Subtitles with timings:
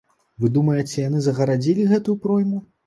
[0.43, 2.69] Вы думаеце, яны загарадзілі гэтую пройму?